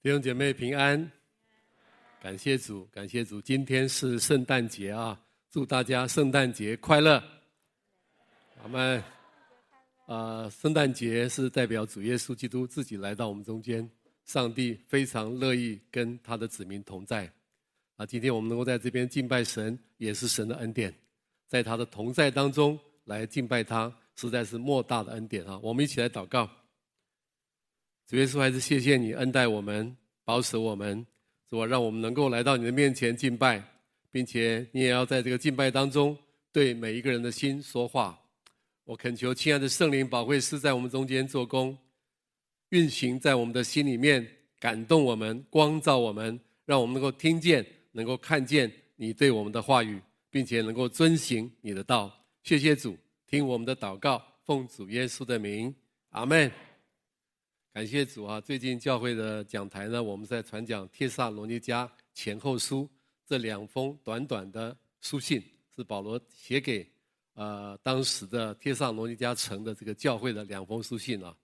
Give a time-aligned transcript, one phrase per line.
[0.00, 1.10] 弟兄姐妹平安，
[2.22, 3.40] 感谢主，感谢主。
[3.42, 7.20] 今天是圣诞节啊，祝大家圣诞节快乐。
[8.62, 9.02] 我们
[10.06, 13.90] 啊，圣诞节是代表主耶稣基督自己来到我们中间，
[14.24, 17.28] 上帝非常乐意跟他的子民同在。
[17.96, 20.94] 啊，今天我们能够在这边敬拜神，也是神的恩典，
[21.48, 25.58] 在他的同在当中来敬拜他，实在是莫大的恩典啊！
[25.60, 26.48] 我们一起来祷告。
[28.08, 29.94] 主耶稣，还是谢谢你恩待我们，
[30.24, 31.06] 保守我们，
[31.46, 33.62] 主啊，让我们能够来到你的面前敬拜，
[34.10, 36.16] 并且你也要在这个敬拜当中
[36.50, 38.18] 对每一个人的心说话。
[38.84, 41.76] 我恳求亲爱的圣灵保惠师在我们中间做工，
[42.70, 44.26] 运行在我们的心里面，
[44.58, 52.10] 感动我们，光照我们，让我们能够听见，能够看见你对我们的话语，并且能够遵行你的道。
[52.42, 52.96] 谢谢主，
[53.26, 55.74] 听我们的祷告，奉主耶稣的名，
[56.08, 56.50] 阿门。
[57.74, 58.40] 感谢主啊！
[58.40, 62.82] 最近教会的讲台呢，我们在传讲《帖撒罗尼迦前后书》
[63.26, 65.40] 这两封短短的书信，
[65.76, 66.90] 是保罗写给
[67.34, 71.36] 呃当时的帖撒罗尼迦城的这个教会的两封书信啊。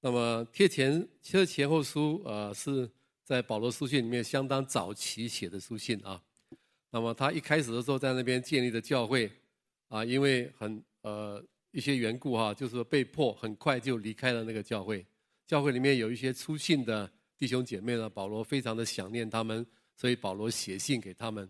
[0.00, 2.88] 那么《帖前其实前后书》呃是
[3.24, 6.22] 在保罗书信里面相当早期写的书信啊。
[6.90, 9.28] 那么他一开始的时候在那边建立的教会
[9.88, 11.42] 啊，因为很呃
[11.72, 15.04] 一些缘故哈、就是被迫很快就离开了那个教会。
[15.46, 21.48] 教会里面有一些出信的弟兄姐妹呢，保罗非常的想念他们，所以保罗写信给他们。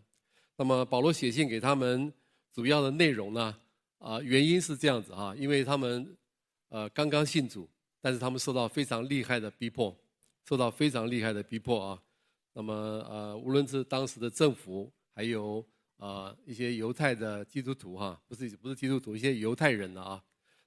[0.57, 2.13] 那么保罗写信给他们
[2.53, 3.57] 主要的内容呢，
[3.99, 6.17] 啊，原因是这样子啊，因为他们
[6.69, 7.69] 呃刚刚信主，
[8.01, 9.97] 但是他们受到非常厉害的逼迫，
[10.49, 12.03] 受到非常厉害的逼迫啊。
[12.55, 12.75] 那么
[13.09, 15.65] 呃，无论是当时的政府，还有
[15.97, 20.23] 呃一些犹太的基督徒哈，不是不是基督徒，一些犹太人啊，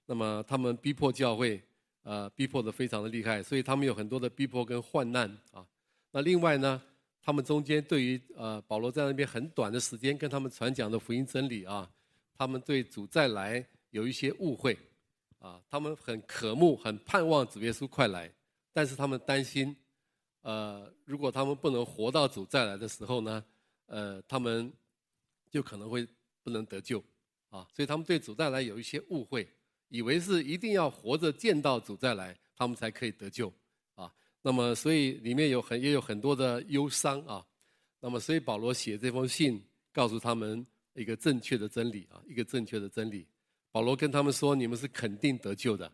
[0.06, 1.62] 那么他们逼迫教会。
[2.08, 5.66] 呃，逼迫的非常的厉害，所以他们有很多的逼迫跟患难啊。
[6.12, 6.80] 那另外呢，
[7.20, 11.90] 他们中间对于呃保罗在那边很短的时间跟他们传讲的福音真理啊，
[12.38, 14.78] 他们对主再来有一些误会
[15.40, 15.60] 啊。
[15.68, 18.32] 他们很渴慕、很盼望主耶稣快来，
[18.72, 19.76] 但是他们担心，
[20.44, 23.44] 呃，如果他们不能活到主再来的时候呢，
[23.88, 24.72] 呃，他们
[25.50, 26.08] 就可能会
[26.44, 27.04] 不能得救
[27.50, 27.68] 啊。
[27.74, 29.50] 所以他们对主再来有一些误会。
[29.90, 33.52] 以为是一定要活着见到主再来，他们才可以得救
[33.96, 34.12] 啊。
[34.42, 37.46] 那么，所以里面有很也有很多的忧伤啊。
[38.00, 43.28] 那么，所以保罗写这封信，告诉他们一个正确的真理啊，一个正确的真理。
[43.72, 45.92] 保罗跟他们说：“你们是肯定得救的，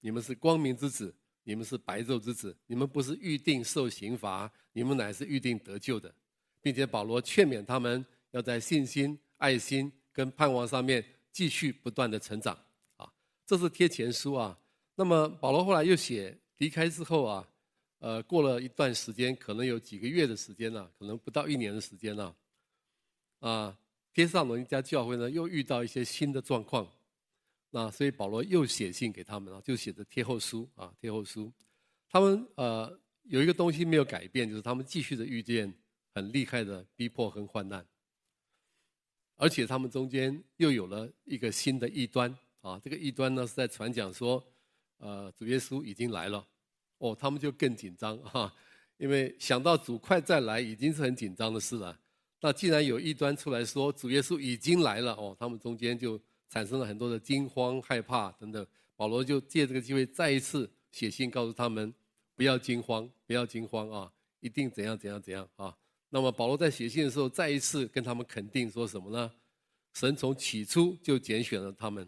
[0.00, 6.12] 你们是光明之子，你们是白昼之子，你们不是预定受刑罚，你们乃是预定得救的，
[6.60, 12.58] 并且保罗劝勉他们要在信心、爱心跟盼望上面继续不断的成长。”
[13.50, 14.56] 这是贴前书啊，
[14.94, 17.48] 那么保罗后来又写离开之后啊，
[17.98, 22.32] 呃，过了一段时间，可能有几个月的时间了，可能不到一年的时间了，
[23.40, 23.76] 啊，
[24.12, 26.88] 帖撒罗尼迦教会呢又遇到一些新的状况，
[27.70, 31.52] 那所以保罗又写信给他们啊，就写的贴后书啊，贴后书，
[32.08, 35.74] 他们呃有一个东西没有改变，就是他们继续的遇见
[36.14, 37.84] 很厉害的逼迫和患难，
[39.34, 42.32] 而且他们中间又有了一个新的异端。
[42.60, 44.42] 啊，这个异端呢是在传讲说，
[44.98, 46.46] 呃，主耶稣已经来了，
[46.98, 48.54] 哦，他们就更紧张哈，
[48.98, 51.98] 因为想到主快再来，已经是很紧张的事了。
[52.40, 58.66] 那既然有异端出来说主耶稣已经来了，哦，他们中间就产生了很多的惊慌、害怕等等。
[58.96, 61.92] 保罗就借这个机会再一次写信告诉他们，
[62.36, 65.74] 不要惊慌，不要惊慌啊，一定怎样怎样怎样啊。
[66.10, 69.30] 那么保罗在写信的时候，再一次跟他们肯定说什么呢？
[69.94, 72.06] 神从起初就拣选了他们。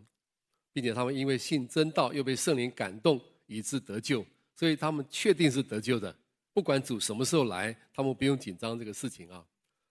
[0.72, 4.25] 并且他们因为信真道，又被圣灵感动，以致得救，
[4.56, 6.15] 所以他们确定是得救的。
[6.55, 9.44] 不管主什么时候来，他们不用紧张这个事情啊。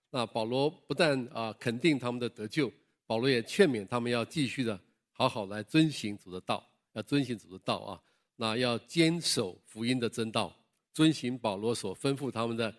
[0.09, 2.71] 那保罗不但啊肯定他们的得救，
[3.05, 4.79] 保罗也劝勉他们要继续的
[5.11, 8.01] 好好来遵行主的道，要遵行主的道啊。
[8.35, 10.55] 那要坚守福音的真道，
[10.93, 12.73] 遵行保罗所吩咐他们的，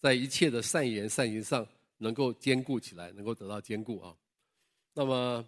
[0.00, 1.66] 在一切的善言善行上
[1.96, 4.14] 能够坚固起来，能够得到坚固啊。
[4.94, 5.44] 那么。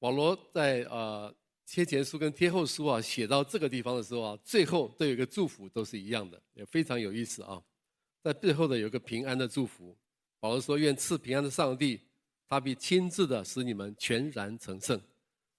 [0.00, 1.34] 保罗在呃
[1.66, 7.60] 贴前书跟贴后书啊写到这个地方的时候啊，最后都有一个祝福，都是一样的，也非常有意思啊。
[8.22, 9.96] 在最后的有个平安的祝福，
[10.40, 12.00] 保罗说：“愿赐平安的上帝，
[12.48, 15.00] 他必亲自的使你们全然成圣，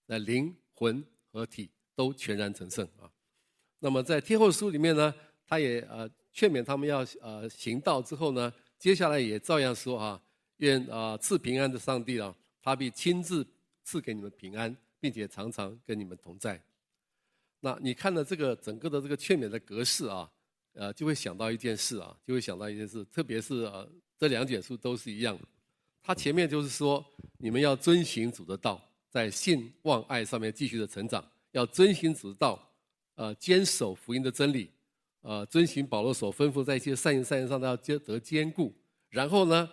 [0.06, 3.12] 那灵魂和体都全然成圣啊。”
[3.80, 5.14] 那么在贴后书里面呢，
[5.46, 10.22] 他也呃劝勉他们要呃行道之后呢，接下来也照样说啊
[10.58, 13.46] ：“愿啊赐平安的上帝啊，他必亲自。”
[13.90, 16.62] 赐给你们平安，并且常常跟你们同在。
[17.60, 20.30] 那你看了这个整个的这个劝勉的格式啊，
[20.74, 25.36] 呃，就会想到一件事啊，就会想到一件事，特别是呃，这两卷书都是一样。
[26.04, 27.04] 他前面就是说，
[27.40, 32.72] 你们要遵循主的道，在信望爱上面继续的成长，要遵循主的道，
[33.16, 34.70] 呃，坚守福音的真理，
[35.22, 38.72] 呃，遵循保罗所吩咐在一些善行善行上都要得得坚固。
[39.10, 39.68] 然后呢，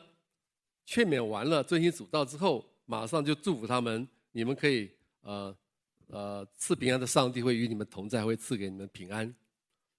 [0.87, 4.91] 劝勉完了，遵循主道之后，马上就祝福他们，你们可以
[5.21, 5.57] 呃
[6.07, 9.35] 呃赐平安的上帝会与你们同在，会赐给你们平安。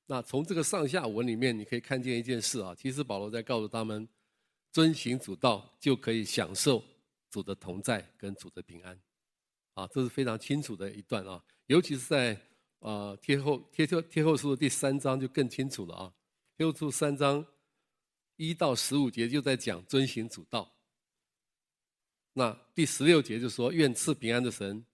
[0.06, 4.08] 那从这个上下文里面，你可以看见一件事啊，其实保罗在告诉他们，
[4.72, 6.82] 遵行主道就可以享受
[7.30, 8.98] 主的同在跟主的平安，
[9.74, 12.40] 啊，这是非常清楚的一段啊，尤其是在
[12.80, 16.14] 呃帖后帖后帖后书的第三章就更清楚了啊，
[16.56, 17.46] 帖后书三章
[18.38, 20.72] 一到十五节就在讲遵行主道，
[22.38, 24.86] 那第十六节就说愿赐平安的神，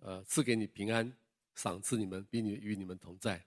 [0.00, 1.16] 呃，赐给你平安，
[1.54, 3.40] 赏赐你们，并与与你们同在。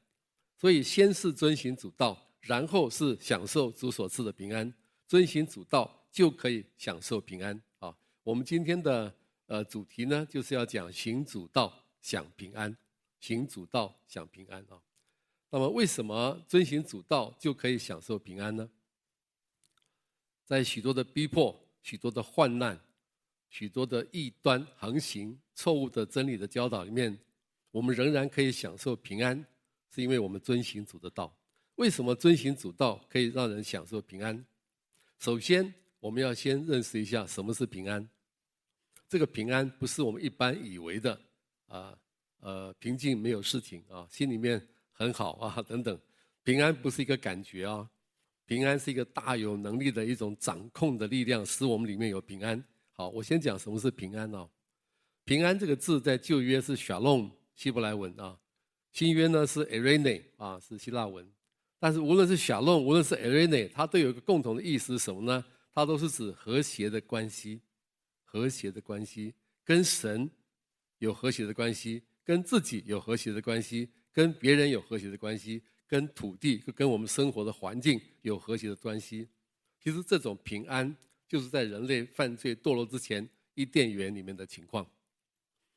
[0.58, 4.74] 所以，先是遵行主道，然后是享受主所赐的平安。
[5.06, 7.94] 遵行主道就可以享受平安啊！
[8.24, 9.14] 我们今天的
[9.48, 12.74] 呃主题呢，就是要讲行主道享平安，
[13.20, 14.80] 行主道享平安啊。
[15.50, 18.70] 那么，为什么遵行主道就可以享受平安呢？
[20.46, 22.80] 在许多的逼迫、许多的患难、
[23.50, 27.18] 许多的异端横行、错误的真理的教导里面，
[27.72, 29.46] 我们仍然可以享受平安。
[29.92, 31.36] 是因为我们遵行主的道。
[31.76, 34.46] 为什么遵行主道可以让人享受平安？
[35.18, 38.08] 首先，我们要先认识一下什么是平安。
[39.08, 41.20] 这个平安不是我们一般以为的
[41.66, 41.98] 啊，
[42.40, 44.62] 呃，平静没有事情啊，心里面
[44.92, 46.00] 很好啊等等。
[46.44, 47.90] 平安不是一个感觉啊，
[48.46, 52.64] 平安是一个大有能力的一种掌控的力量，使我们里面有平安。
[53.00, 54.50] 好，我先讲什么是平安哦。
[55.24, 58.38] 平安这个字在旧约是 shalom 希伯来文啊。
[58.92, 61.26] 新约呢是 eirene 啊，是希腊文，
[61.80, 65.46] 但是无论是 shalom，无论是 eirene，它都有一个共同的意思是什么呢？
[65.74, 67.62] 它都是指和谐的关系，
[68.26, 70.30] 和谐的关系，跟神
[70.98, 79.30] 有和谐的关系，跟自己有和谐的关系，跟别人有和谐的关系，跟土地、跟我们生活的环境有和谐的关系。
[79.82, 80.94] 其实这种平安
[81.30, 84.86] 就是在人类犯罪堕落之前伊甸园里面的情况，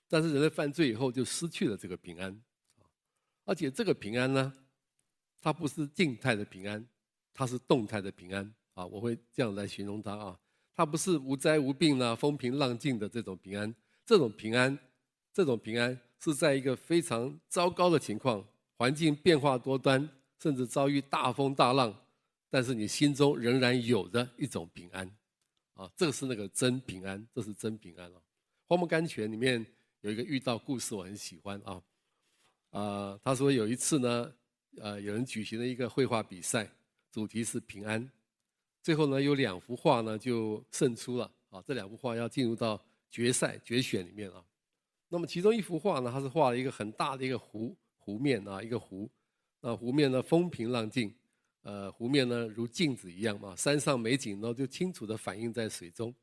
[0.08, 2.42] 但是人类犯罪以后就失去了这个平安。
[3.44, 4.52] 而且这个平安呢，
[5.40, 6.84] 它不是静态的平安，
[7.34, 8.86] 它是动态的平安啊！
[8.86, 10.40] 我会这样来形容它啊，
[10.74, 13.74] 它不是无灾无病啊、风平浪静的这种平安，
[14.06, 14.78] 这种平安，
[15.34, 18.42] 这种平安是在一个非常糟糕的情况，
[18.78, 20.08] 环境变化多端，
[20.38, 21.94] 甚至遭遇大风大浪，
[22.48, 25.10] 但是你心中仍然有着一种平安
[25.74, 25.90] 啊！
[25.96, 28.16] 这个是那个真平安，这是真平安啊！
[28.68, 29.64] 《荒漠甘泉》里面
[30.00, 31.82] 有一个遇到故事，我很喜欢啊。
[32.70, 34.32] 啊，他说有一次呢，
[34.78, 36.70] 呃，有人举行了一个绘画比赛，
[37.10, 38.10] 主题是平安。
[38.82, 44.44] 最后呢，有两幅画呢就胜出了啊，这两幅画要进入到决赛决选里面啊。
[45.08, 49.10] 那么其中一幅画呢，它是画了一个很大的一个湖湖面啊，一个湖，
[49.60, 51.14] 那湖面呢风平浪静，
[51.62, 56.14] 呃，湖面呢如镜子一样嘛，山上美景呢就清楚地反映在水中。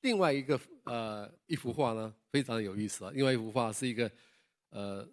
[0.00, 4.10] 另外一个呃一幅画呢非常有意思啊，另外一幅画是一个
[4.70, 5.08] 呃。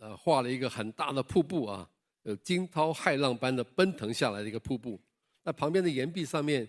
[0.00, 1.88] 呃，画了一个很大的瀑布啊，
[2.24, 5.00] 有惊涛骇浪般的奔腾下来的一个瀑布。
[5.44, 6.68] 那旁边的岩壁上面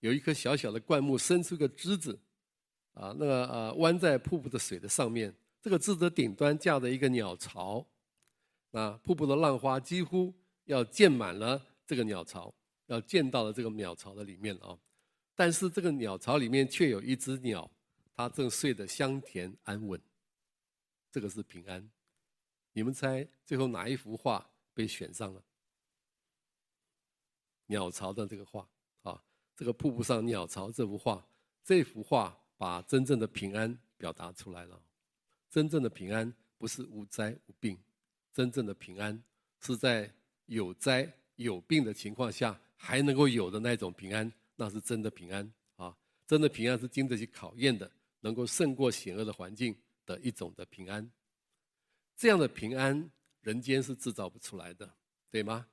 [0.00, 2.18] 有一棵小小的灌木，伸出个枝子，
[2.94, 5.32] 啊，那个呃弯在瀑布的水的上面。
[5.60, 7.86] 这个枝子的顶端架着一个鸟巢，
[8.72, 12.54] 那瀑布的浪花几乎要溅满了这个鸟巢，
[12.86, 14.78] 要建到了这个鸟巢的里面啊。
[15.34, 17.70] 但是这个鸟巢里面却有一只鸟，
[18.14, 20.00] 它正睡得香甜安稳。
[21.10, 21.90] 这个是平安。
[22.72, 25.42] 你们猜最后哪一幅画被选上了？
[27.66, 28.68] 鸟巢的这个画
[29.02, 29.22] 啊，
[29.56, 31.26] 这个瀑布上鸟巢这幅画，
[31.64, 34.80] 这幅画把真正的平安表达出来了。
[35.50, 37.78] 真正的平安不是无灾无病，
[38.32, 39.22] 真正的平安
[39.60, 40.10] 是在
[40.46, 41.10] 有灾
[41.42, 45.96] 有病的情况下还能够有的那种平安，那是真的平安啊！
[46.26, 51.08] 真的平安是经得起考验的，能够胜过险恶的环境的一种的平安。
[52.16, 54.88] 这样的平安，人间是制造不出来的，
[55.30, 55.66] 对吗？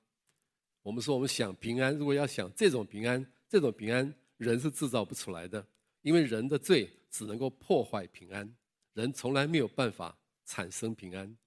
[0.82, 5.66] 我们说，我们想平安，如果要想这种平安，这种平安，人是制造不出来的，
[6.02, 8.56] 因为人的罪只能够破坏平安，
[8.94, 11.38] 人从来没有办法产生平安。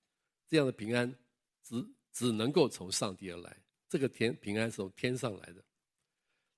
[0.48, 1.12] 这样的平安，
[1.62, 3.56] 只只能够从上帝而来，
[3.92, 5.62] 这个天平安是从天上来的。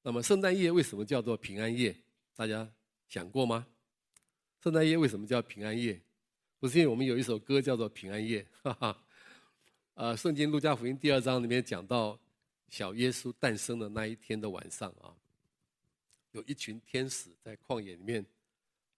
[0.05, 1.93] 那么，圣诞夜为什么叫做平安夜？
[2.37, 2.73] 大家
[3.09, 3.67] 想过吗？
[4.63, 6.01] 圣诞夜为什么叫平安夜？
[6.61, 9.05] 不是因为我们有一首歌叫做《平安夜》，哈哈。
[9.95, 12.17] 呃，圣经路加福音第二章里面讲到，
[12.69, 15.11] 小耶稣诞生的那一天的晚上啊，
[16.31, 18.25] 有一群天使在旷野里面，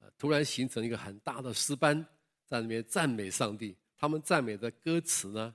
[0.00, 2.07] 呃，突然形成一个很大的诗班，
[2.45, 3.75] 在里面赞美上帝。
[3.97, 5.55] 他们赞美的歌词呢，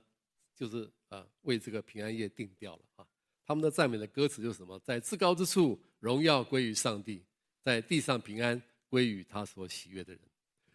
[0.62, 3.04] 就是啊，为这个平安夜定调了啊。
[3.44, 4.78] 他们的赞美的歌词就是什么？
[4.78, 7.20] 在至高之处，荣耀归于上帝；
[7.60, 10.22] 在地上平安归于他所喜悦的人。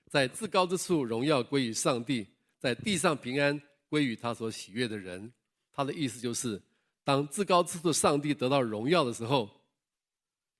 [0.09, 2.25] 在至高之处，荣耀归于上帝；
[2.59, 5.31] 在地上平安归于他所喜悦的人。
[5.71, 6.61] 他的意思就是，
[7.05, 9.49] 当至高之处上帝得到荣耀的时候，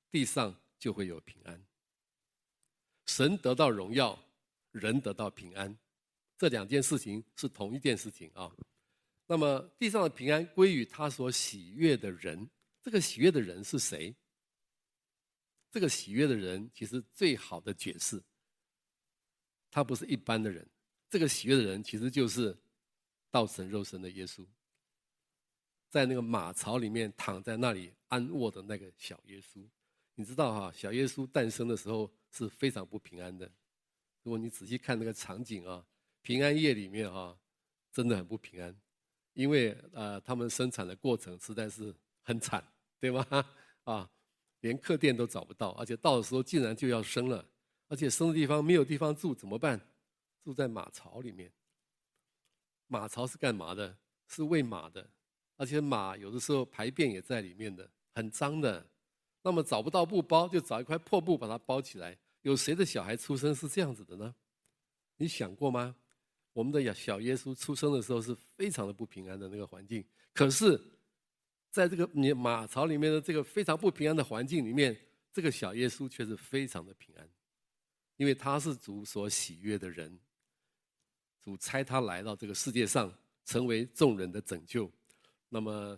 [0.10, 1.62] 地上就会有平安。
[3.08, 4.18] 神得到荣耀，
[4.72, 5.78] 人得到平安，
[6.38, 8.50] 这两件事情是同一件事情啊。
[9.28, 12.50] 那么地上的平安归于他所喜悦的人，
[12.82, 14.16] 这个喜悦的人是谁？
[15.70, 18.24] 这个喜悦的人其实最好的解释，
[19.70, 20.66] 他不是一般的人，
[21.10, 22.58] 这个喜悦的人其实就是
[23.30, 24.46] 道成肉身的耶稣。
[25.90, 29.66] 在那个马槽里面躺在那里安卧的那个小耶稣，
[30.16, 33.46] 你知道哈，小耶稣诞生的时候是非常不平安的。
[34.24, 35.86] 如果你仔细看那个场景啊，
[36.22, 37.38] 平安夜里面哈，
[37.92, 38.76] 真的很不平安，
[39.38, 42.64] 因为呃，他们生产的过程实在是很惨，
[43.00, 43.24] 对吗？
[43.84, 44.10] 啊，
[44.62, 47.46] 连客店都找不到，而且到的时候竟然就要生了，
[47.88, 49.80] 而且生的地方没有地方住，怎么办？
[50.44, 51.54] 住在马槽里面。
[52.88, 53.96] 马槽是干嘛的？
[54.28, 55.08] 是喂马的。
[55.56, 58.84] 而且马有的时候排便也在里面的，很脏的。
[59.44, 62.18] 那么找不到布包，就找一块破布把它包起来。
[62.42, 64.34] 有谁的小孩出生是这样子的呢？
[65.18, 65.96] 你想过吗？
[66.58, 70.04] 我们的小耶稣出生的时候是非常的不平安的那个环境。
[70.34, 70.76] 可是，
[71.70, 75.00] 在这个你马槽里面的这个非常不平安的环境里面，
[75.32, 77.30] 这个小耶稣却是非常的平安，
[78.16, 80.20] 因为他是主所喜悦的人。
[81.40, 83.14] 主差他来到这个世界上，
[83.46, 84.92] 成为众人的拯救。
[85.50, 85.96] 那么，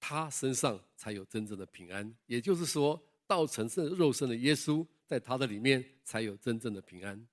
[0.00, 2.10] 他身上才有真正的平安。
[2.24, 7.28] 也就是说，道成圣肉身的耶稣，在他的里面才有真正的平安。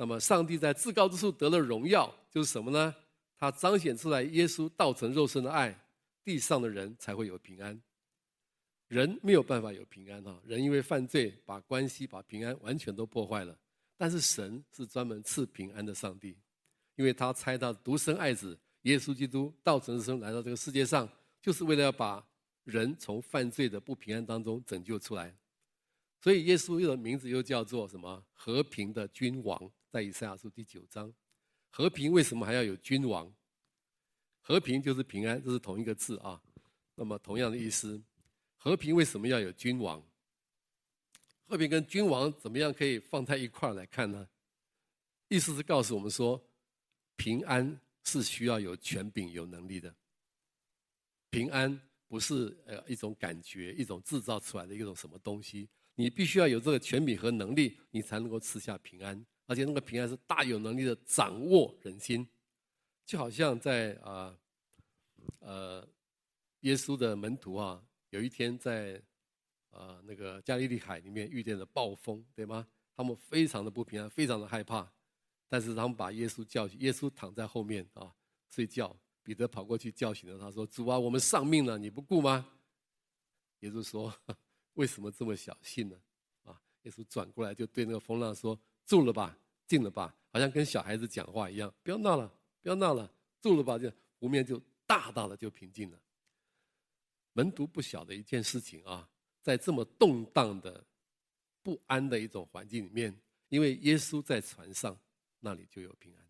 [0.00, 2.94] 那么，上帝在至高之处得了荣耀，就是什么呢？
[3.36, 5.78] 他彰显出来耶稣道成肉身的爱，
[6.24, 7.78] 地上的人才会有平安。
[8.88, 13.54] 人没有办法有平安哈，人因为犯罪，把关系、把平安完全都破坏了。
[13.98, 16.34] 但是神是专门赐平安的上帝，
[16.96, 18.58] 因为他猜到独生爱子。
[18.84, 21.06] 耶稣基督道成肉身来到这个世界上，
[21.42, 22.26] 就是为了要把
[22.64, 25.36] 人从犯罪的不平安当中拯救出来。
[26.20, 28.24] 所以耶稣的名字又叫做什么？
[28.32, 31.12] 和平的君王，在以赛亚书第九章。
[31.70, 33.32] 和平为什么还要有君王？
[34.40, 36.40] 和平就是平安，这是同一个字啊。
[36.94, 38.00] 那么同样的意思，
[38.56, 40.02] 和平为什么要有君王？
[41.46, 44.28] 和平跟君王怎么样可以放在一块来看呢？
[45.28, 46.42] 意思是告诉我们说，
[47.16, 47.80] 平安。
[48.02, 49.94] 是需要有权柄、有能力的。
[51.28, 59.24] 平安不是呃一种感觉、一种制造出来的一种什么东西，你必须要有这个权柄和能力，你才能够赐下平安。
[59.46, 62.26] 而且那个平安是大有能力的掌握人心，
[63.04, 64.38] 就好像在啊
[65.40, 65.86] 呃，
[66.60, 69.02] 耶稣的门徒啊，有一天在
[69.70, 72.66] 啊、那个加利利海里面遇见了暴风，对吗？
[72.94, 74.90] 他们非常的不平安，非常的害怕。
[75.48, 78.14] 但是他们把耶稣叫醒，耶稣躺在后面啊
[78.48, 78.96] 睡觉。
[79.22, 82.50] 彼得跑过去叫醒了他，说：“主啊，我们丧命了，你不顾吗？”
[83.60, 84.12] 耶稣说
[84.80, 85.96] ：“为什么这么小心呢？”
[86.44, 92.26] 啊，耶稣转过来就对那个风浪说：“住了吧，静了吧，好像跟小孩子讲话一样，不要闹了，
[92.62, 96.00] 不要闹了，住了吧。”就湖面就大大的就平静了。
[97.34, 99.08] 门徒不晓得一件事情啊，
[99.42, 100.84] 在这么动荡的、
[101.62, 103.14] 不安的一种环境里面，
[103.50, 104.98] 因为耶稣在船上。
[105.42, 106.28] 那里就有平安，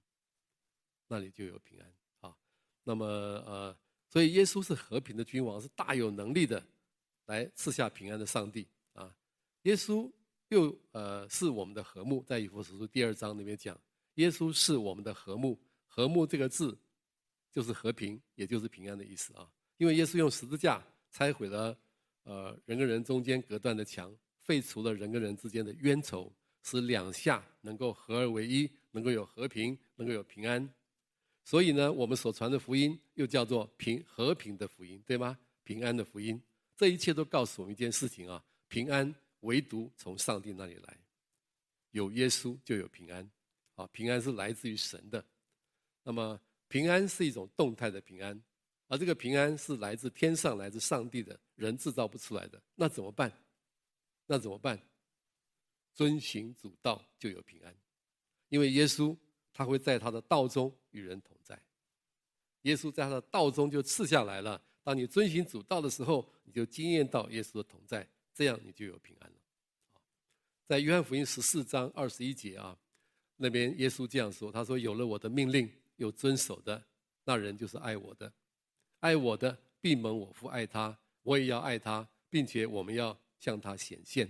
[1.09, 2.39] 那里就有平安啊。
[2.85, 3.77] 那么呃，
[4.09, 6.65] 所以耶稣是和平的君王，是大有能力的，
[7.27, 9.15] 来赐下平安的上帝啊。
[9.63, 10.11] 耶稣
[10.49, 13.79] 又呃是我们的和睦，在以弗所书第二章里面讲，
[14.15, 15.59] 耶稣是我们的和睦。
[15.87, 16.79] 和睦这个字
[17.51, 19.51] 就是和平，也就是平安的意思啊。
[19.77, 21.77] 因为耶稣用十字架拆毁了
[22.23, 28.71] 呃人跟人中间隔断的墙，废除了人跟人之间的冤仇，使两下能够合而为一。
[28.93, 30.69] 能够有和平，能够有平安，
[31.45, 35.39] 所以呢，我们所传的福音又叫做平和平的福音，对吗？
[35.63, 36.43] 平安的福音，
[36.81, 40.99] 这一切都告诉我们一件事情啊：平安唯独从上帝那里来，
[41.91, 43.31] 有耶稣就有平安，
[43.75, 45.23] 啊，平安是来自于神的。
[46.03, 48.43] 那么，平安是一种动态的平安，
[48.89, 52.59] 而这个平安是来自天上、来自上帝的，人制造不出来的。
[52.75, 53.31] 那怎么办？
[54.25, 54.81] 那怎么办？
[55.93, 57.77] 遵循主道就有平安。
[58.49, 59.15] 因为耶稣
[59.53, 61.63] 他会在他的道中与人同在，
[62.63, 64.63] 耶稣在他的道中就赐下来了。
[64.91, 68.05] 当你遵循主道的时候，你就经验到耶稣的同在，
[68.35, 69.37] 这样你就有平安了。
[70.67, 72.77] 在约翰福音十四章二十一节啊，
[73.37, 76.85] 那边耶稣这样说：“他说，有了我的命令又遵守的，
[77.23, 78.33] 那人就是爱我的。
[78.99, 84.29] 爱我的，必蒙我父爱他，我也要爱他，并且我们要向他显现。”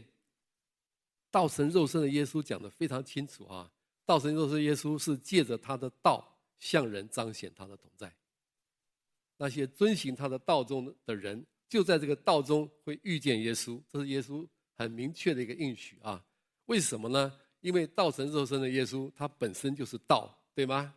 [1.32, 3.72] 道成肉身的耶稣讲的非常清楚啊！
[4.04, 8.14] 道成肉身耶稣是借着他的道向人彰显他的同在。
[9.42, 16.22] 那些遵循他的道中的人，就在这个道中会遇见耶稣，这是耶稣很明确的一个应许啊！
[16.66, 17.32] 为什么呢？
[17.62, 20.94] 因为道成肉身的耶稣，他本身就是道，对吗？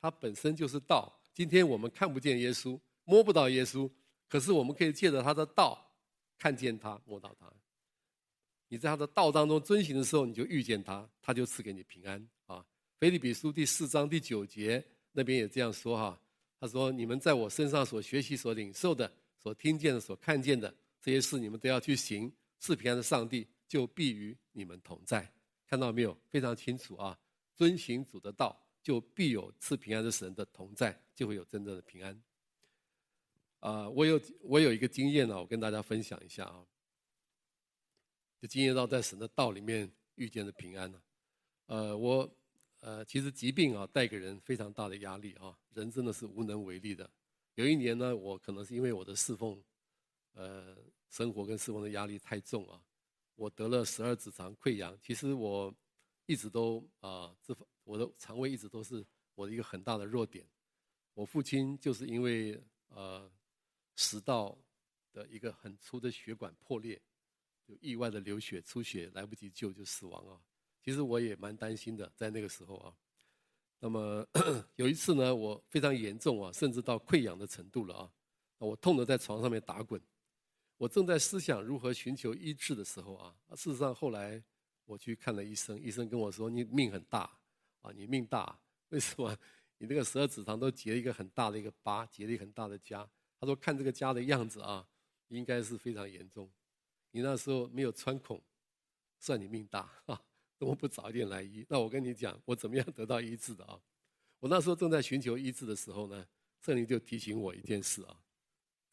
[0.00, 1.16] 他本身就是道。
[1.32, 3.88] 今天我们看不见耶稣，摸不到耶稣，
[4.28, 5.88] 可是我们可以借着他的道
[6.36, 7.48] 看见他，摸到他。
[8.66, 12.66] 你在他的道当中遵行的时候，你就遇见他，他就赐给你平安啊。
[12.98, 16.20] 腓立比书第四章第九节那边也这样说哈，
[16.68, 22.32] 说：“你们在我身上所学习、所领受的、所听见的、所看见的这些事，你们都要去行。
[22.58, 25.30] 赐平安的上帝就必与你们同在。”
[25.68, 26.16] 看到没有？
[26.30, 27.18] 非常清楚啊！
[27.54, 32.22] 遵行主的道，就必有赐平安的神的同在，就会有真正的平安。
[33.60, 36.64] 啊，我有我有一个经验呢，我跟大家分享一下啊。
[38.40, 41.00] 就经验到在神的道里面遇见的平安呢，
[41.66, 42.35] 呃，我
[43.06, 47.08] 其实疾病啊带给人非常大的压力啊，人真的是无能为力的。
[47.54, 49.62] 有一年呢，我可能是因为我的侍奉，
[50.32, 50.76] 呃，
[51.08, 52.82] 生活跟侍奉的压力太重啊，
[53.34, 54.98] 我得了十二指肠溃疡。
[55.00, 55.74] 其实我
[56.26, 60.46] 一直都啊，这我的肠胃一直都是我的一个很大的弱点。
[61.14, 63.30] 我父亲就是因为呃
[63.94, 64.58] 食道
[65.12, 67.00] 的一个很粗的血管破裂。
[67.66, 70.40] 就意外的流血出血，来不及救就死亡啊！
[70.86, 72.94] 其实我也蛮担心的，在那个时候啊。
[73.80, 74.24] 那么
[74.76, 78.12] 有一次呢，我非常严重啊，甚至到溃疡的程度了啊。
[78.58, 80.00] 我痛得在床上面打滚。
[80.76, 84.40] 我正在思想如何寻求医治的时候啊，事实上后来
[84.84, 87.36] 我去看了医生，医生跟我说：“你命很大
[87.82, 88.56] 啊，你命大。
[88.90, 89.36] 为什么？
[89.78, 93.04] 你那个十二指肠都结了一个很大的一个疤，结了一个很大的痂。”
[93.40, 94.88] 他说：“看这个痂的样子啊，
[95.26, 96.48] 应该是非常严重。”
[97.10, 98.40] 你那时候没有穿孔，
[99.18, 100.22] 算你命大哈！
[100.58, 101.64] 怎么不早一点来医？
[101.68, 103.78] 那我跟你讲，我怎么样得到医治的啊？
[104.40, 106.26] 我那时候正在寻求医治的时候呢，
[106.60, 108.16] 圣灵就提醒我一件事啊。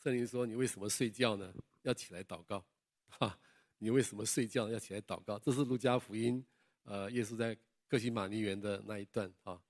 [0.03, 1.53] 圣灵说：“你为什么睡觉呢？
[1.83, 2.65] 要起来祷告，
[3.07, 3.39] 哈！
[3.77, 6.43] 你为什么睡觉要起来祷告？”这是路加福音，
[6.83, 9.61] 呃，耶稣在客西马尼园的那一段啊。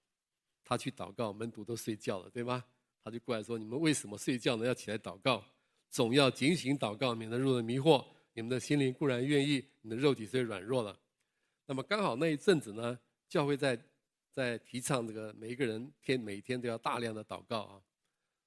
[0.64, 2.64] 他去祷告，门徒都睡觉了，对吗？
[3.04, 4.66] 他就过来说：“你们为什么睡觉呢？
[4.66, 5.44] 要起来祷告，
[5.90, 8.04] 总要警醒祷告，免得入了迷惑。”
[8.34, 11.00] 你们的心灵固然愿意，你的肉体虽软弱了。
[11.66, 13.00] 那么刚好那一阵子呢，
[13.30, 13.80] 教会在
[14.32, 17.82] 在提倡这个每一个人天每天都要大量的祷告啊。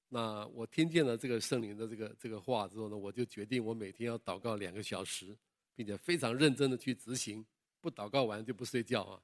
[0.09, 5.37] 那我听见了这个圣灵的这个这个话之后呢，我就决定我每天要祷告两个小时，
[5.75, 7.45] 并且非常认真的去执行，
[7.81, 9.21] 不祷告完就不睡觉啊。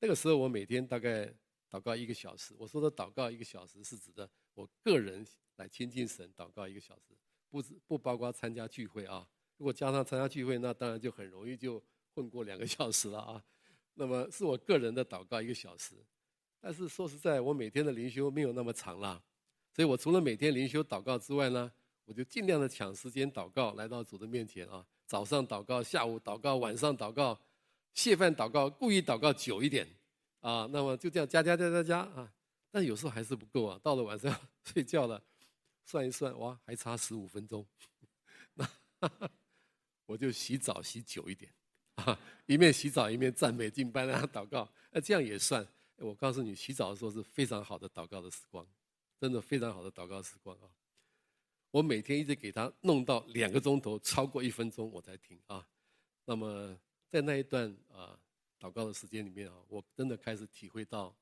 [0.00, 1.32] 那个时候我每天大概
[1.70, 2.54] 祷告一个小时。
[2.58, 5.24] 我说的祷告一个小时是指的我个人
[5.56, 7.14] 来亲近神祷告一个小时，
[7.48, 9.28] 不不包括参加聚会啊。
[9.56, 11.80] 如果加上参加聚会，那当然就很容易就
[12.14, 13.42] 混过两个小时了啊。
[13.94, 15.94] 那么是我个人的祷告一个小时，
[16.60, 19.22] 但是说实在，我每天的灵修没有那么长了，
[19.72, 21.70] 所以我除了每天灵修祷告之外呢，
[22.04, 24.84] 我就尽量的抢时间祷告，来到主的面前啊。
[25.06, 27.38] 早上祷告，下午祷告，晚上祷告，
[27.92, 29.86] 谢饭祷告，故意祷告久一点
[30.40, 30.66] 啊。
[30.72, 32.32] 那么就这样加加加加加啊，
[32.70, 33.78] 但有时候还是不够啊。
[33.82, 35.22] 到了晚上 睡觉了，
[35.84, 37.64] 算一算，哇，还差十五分钟，
[38.54, 38.64] 那
[38.98, 39.30] 哈哈。
[40.06, 41.50] 我就洗澡洗久一点，
[41.96, 45.66] 啊， 一面洗澡一面赞美敬拜，然后祷告，那这样也算。
[45.96, 48.66] 我告诉你，洗澡的时候是非常好的祷告的时光，
[49.20, 50.68] 真的非常好的祷告时光啊！
[51.70, 55.66] 我每天一直给他弄到两个钟头，超过一分钟我才停啊。
[56.24, 56.76] 那么
[57.08, 58.18] 在那一段啊
[58.58, 61.10] 祷告的时间里面啊，我真的开始体会到《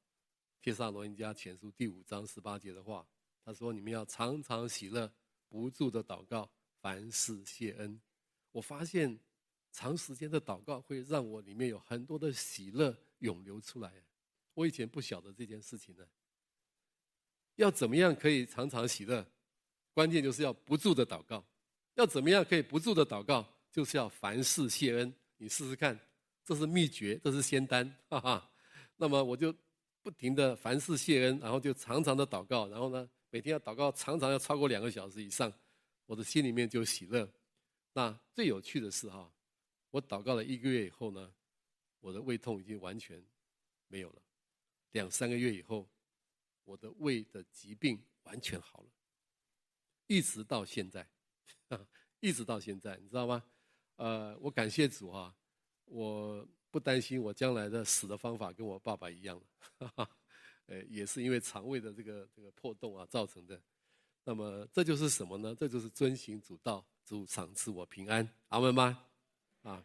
[0.63, 3.07] 帖撒罗尼迦前书》第五章十八节的话，
[3.45, 5.13] 他说：“你们要常常喜乐，
[5.49, 6.49] 不住的祷告，
[6.81, 8.01] 凡事谢恩。”
[8.53, 9.19] 我发现，
[9.73, 13.93] 长时间的祷告会让我里面有很多的喜乐涌流出来。
[14.55, 16.07] 我以前不晓得这件事情呢。
[17.57, 19.27] 要怎么样可以常常喜乐？
[19.93, 21.45] 关键就是要不住的祷告。
[21.95, 23.47] 要怎么样可以不住的祷告？
[23.71, 25.13] 就是要凡事谢恩。
[25.37, 25.99] 你试试看，
[26.45, 28.51] 这是秘诀，这是仙丹，哈哈。
[28.97, 29.55] 那么我就
[30.03, 35.53] 不停的凡事谢恩，然后就常常的祷告，然后呢，每天要祷告，常常要超过两个小时以上，
[36.07, 37.29] 我的心里面就喜乐。
[37.93, 39.31] 那最有趣的是哈，
[39.93, 41.33] 我祷告了一个月以后呢，
[42.01, 43.23] 我的胃痛已经完全
[43.89, 44.23] 没有了。
[44.93, 45.89] 两三个月以后，
[46.65, 48.89] 我的胃的疾病完全好了。
[50.07, 51.07] 一直到现在，
[52.21, 53.45] 一直到现在，你知道吗？
[53.97, 55.35] 呃，我感谢主啊，
[55.85, 59.41] 我不担心我将来的死的方法跟我爸爸一样，
[60.67, 63.63] 呃，也是因为肠胃的这个这个破洞啊造成的。
[64.25, 65.55] 那么这就是什么呢？
[65.55, 69.09] 这就是遵行主道，主赏赐我平安，阿门吗？
[69.63, 69.85] 啊，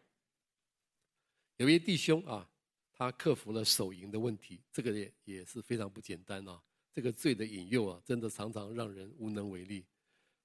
[1.58, 2.50] 有一位弟兄啊，
[2.94, 6.62] 他克服了手淫的问题，这个也也是非常不简单啊。
[6.92, 9.86] 这个罪的引诱啊，真的常常让人无能为力。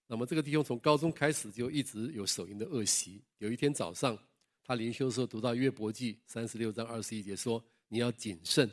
[0.07, 3.23] 那么这个弟兄从高中开始就一直有手淫的恶习。
[3.39, 4.19] 有一天早上，
[4.63, 8.71] 他灵修的时候读到约伯记三十六章二十一节说：“你要谨慎，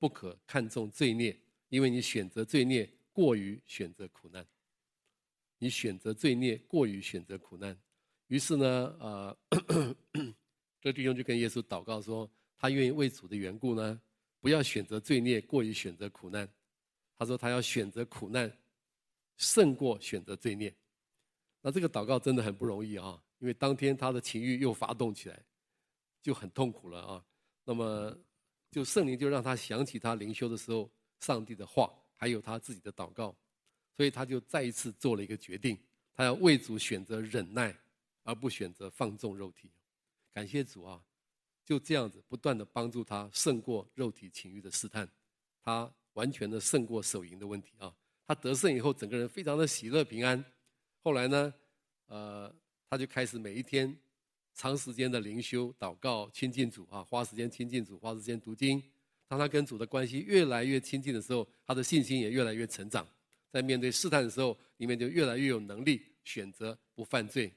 [0.00, 4.44] 不可看重罪孽，因为你选择罪孽过于选择苦难。
[5.58, 7.78] 你选择罪孽过于选择苦难。”
[8.30, 9.36] 于是呢，呃，
[10.80, 14.00] 这弟兄就跟耶稣祷告说：“他愿意为主的缘故呢，
[14.40, 16.48] 不要选择罪孽过于选择苦难。”
[17.18, 18.50] 他说：“他要选择苦难。”
[19.36, 20.70] 胜过选择罪孽，
[21.62, 23.18] 那这个祷告真的很不容易啊！
[23.38, 25.42] 因为当天他的情欲又发动起来，
[26.20, 27.24] 就很痛苦了啊。
[27.64, 28.14] 那么，
[28.70, 30.90] 就圣灵就让他想起他灵修的时候
[31.20, 33.34] 上帝的话，还有他自己的祷告，
[33.96, 35.78] 所以他就再一次做了一个决定，
[36.12, 37.74] 他要为主选择忍耐，
[38.30, 39.68] 而不选择放纵肉体。
[40.32, 41.02] 感谢主啊！
[41.64, 45.08] 就这样子不断的帮助他胜过肉体情欲的试探，
[45.60, 47.92] 他完全的胜过手淫的问题啊。
[48.24, 50.44] 他得胜以后，整个人非常的喜乐平安。
[51.02, 51.52] 后来呢，
[52.06, 52.54] 呃，
[52.88, 53.96] 他就开始每一天
[54.54, 58.80] 长时间的灵修、祷告、亲近主啊，花时间亲近主，花时间读经。
[59.26, 63.04] 当他跟主的关系越来越亲近的时候，他的信心也越来越成长。
[63.50, 67.52] 在面对试探的时候，里面就越来越有能力选择不犯罪。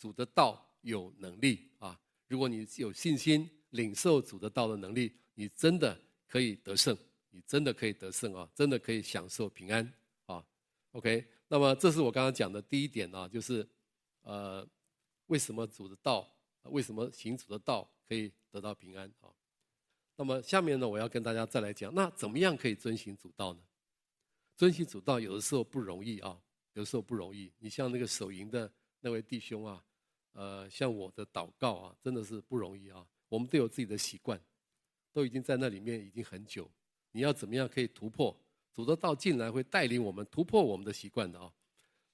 [0.00, 2.00] 主的道有能力啊！
[2.26, 6.96] 如果你有信心领受主的道的能力，你真的可以得胜，
[7.28, 8.50] 你真的可以得胜啊！
[8.54, 9.92] 真的可以享受平安
[10.24, 10.42] 啊。
[10.92, 13.68] OK，那么这是我刚刚讲的第一点啊，就是，
[14.22, 14.66] 呃，
[15.26, 16.26] 为什么主的道，
[16.62, 19.28] 为什么行主的道可以得到平安啊？
[20.16, 23.60] 那么下面呢，我要跟大家再来讲，那怎么样可以遵行主道呢？
[24.56, 26.40] 遵行主道有的时候不容易啊，
[26.72, 27.52] 有的时候不容易。
[27.58, 29.82] 你像那个手淫的那位弟兄啊，
[30.32, 33.06] 呃，像我的祷告啊，真的是不容易啊。
[33.28, 34.40] 我们都有自己的习惯，
[35.12, 36.70] 都已经在那里面已经很久，
[37.12, 38.36] 你要怎么样可以突破？
[38.72, 41.52] 主的道进来会带领我们突破我们的习惯的啊，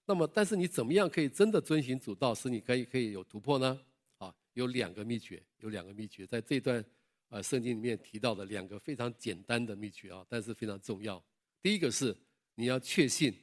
[0.06, 3.78] 那么但是你怎么样可以真的遵循主道，使你可以可以有突破呢？
[4.18, 6.82] 啊，有两个秘诀，有两个秘诀，在这段
[7.28, 11.22] 啊圣经里面提到的两个非常简单的秘诀啊，但是非常重要。
[11.60, 12.16] 第一个是
[12.54, 13.34] 你要确信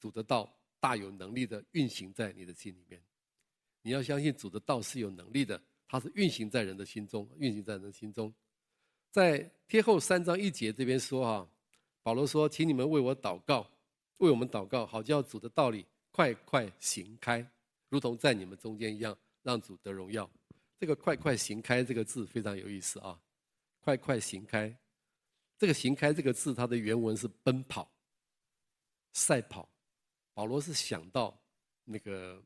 [0.00, 3.00] 主的道大有能力的运行在你的心里面，
[3.82, 8.32] 你要相信主的道是有能力的，它是运行在人的心中，运行在人的心中。
[9.10, 11.48] 在贴后三章一节这边说啊。
[12.04, 13.64] 保罗说：“请你们为我祷告，
[14.16, 17.48] 为我们祷告，好叫主的道理快快行开，
[17.88, 20.28] 如同在你们中间一样，让主得荣耀。”
[20.80, 23.16] 这个“快快行开”这个字非常有意思啊
[23.78, 24.76] ！“快快行开”，
[25.56, 27.88] 这个“行开”这个字，它的原文是奔跑、
[29.12, 29.68] 赛跑。
[30.34, 31.40] 保罗是想到
[31.84, 32.42] 那个，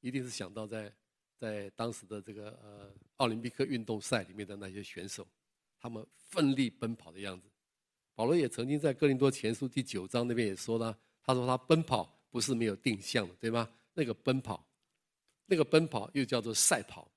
[0.00, 0.92] 一定是想到在
[1.38, 5.26] 在当时的这个呃奥林匹克运动赛里面的那些选手，
[5.78, 7.48] 他们奋力奔跑的样子。
[8.14, 13.68] 保罗也曾经在哥林多前书第九章那边也说了，他说他奔跑不是没有定向的，对吗？
[13.94, 14.66] 那个奔跑，
[15.46, 17.10] 那个奔跑又叫做赛跑。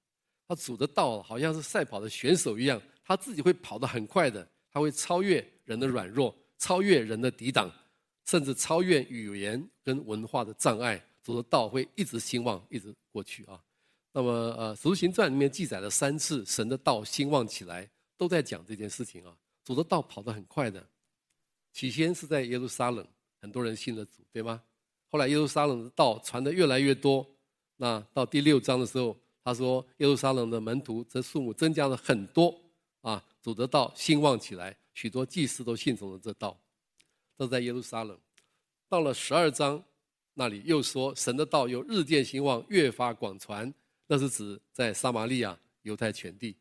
[0.47, 7.71] 他主的道好像是赛跑的选手一样，他自己会跑得很快的，他会超越人的软弱，超越人的抵挡，
[8.25, 11.03] 甚至超越语言跟文化的障碍。
[11.23, 13.59] 主的道会一直兴旺，一直过去啊。
[14.11, 19.35] 那么呃，《使徒行传》里面记载了三次神的道兴旺起来，都在讲这件事情啊。
[19.63, 20.85] 主的道跑得很快的。
[21.71, 23.07] 起先是在耶路撒冷，
[23.41, 24.61] 很多人信了主，对吗？
[25.09, 27.25] 后来耶路撒冷的道传得越来越多。
[27.77, 32.53] 那到第六章的时候，他说耶路撒冷的门徒这数目增加了很多
[33.01, 36.55] 啊，主的道兴旺起来，许多祭司都信从了这道。
[37.35, 38.15] 都在耶路撒冷。
[38.87, 39.83] 到了十二章
[40.33, 43.71] 那里又说神的道又日渐兴旺，越发广传，
[44.07, 46.55] 那是指在撒玛利亚、犹太全地。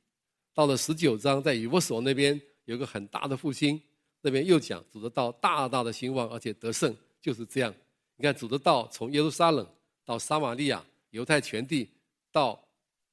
[0.55, 3.81] 到了十九章，在以弗所那边有个很大的复兴。
[4.25, 7.75] 那边又讲主的道大大的兴旺，而且得胜，就是这样。
[8.15, 9.67] 你看主的道从耶路撒冷
[10.05, 11.89] 到撒玛利亚、犹太全地，
[12.31, 12.63] 到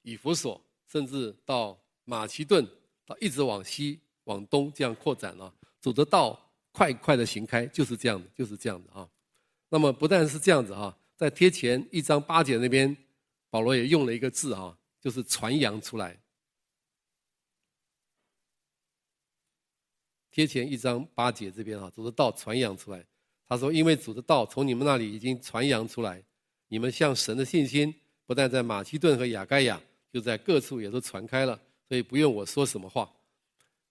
[0.03, 2.63] 以弗所，甚至到马其顿，
[3.07, 5.51] 到一直往西、往东这样扩展了。
[5.81, 6.39] 主的道
[6.71, 9.09] 快快的行开，就是这样的，就是这样的啊。
[9.69, 12.95] 那么不但是这样子啊，在贴前一章八节那边，
[13.49, 16.19] 保罗也用了一个字啊，就是传扬出来。
[20.31, 23.05] 贴前一章八节这边啊，主的道传扬出来。
[23.47, 26.23] 他说：“因为主的道从你们那里已经传扬出来，
[26.67, 27.93] 你们向神的信心
[28.27, 29.81] 不但在马其顿和亚该亚，
[30.13, 33.11] 就在各处也都传开了，所以不用我说什么话。”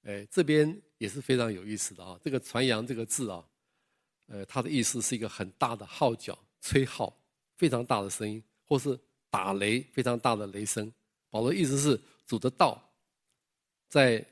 [0.04, 2.16] 哎，这边也是非常有意思的啊。
[2.22, 3.44] 这个“传扬”这个字啊，
[4.28, 7.14] 呃，他的意思是一个很大的号角、吹号，
[7.56, 10.90] 非常大的声音，或是打雷，非常大的雷声。
[11.28, 12.82] 保罗意思是，主的道
[13.88, 14.24] 在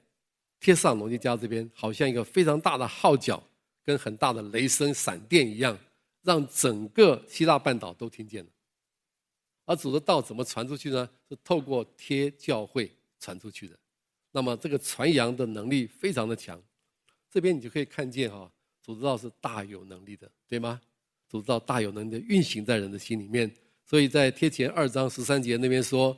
[0.60, 3.42] 贴上罗尼迦这边，好像一个非常大的号角。
[3.86, 5.78] 跟很大的雷声、闪电一样，
[6.22, 8.50] 让整个希腊半岛都听见了。
[9.64, 11.08] 而主的道怎么传出去呢？
[11.28, 13.78] 是透过贴教会传出去的。
[14.32, 16.60] 那么这个传扬的能力非常的强。
[17.30, 18.50] 这边你就可以看见哈，
[18.86, 20.80] 主的道是大有能力的，对吗？
[21.28, 23.52] 主的道大有能力的运行在人的心里面。
[23.84, 26.16] 所以在帖前二章十三节那边说，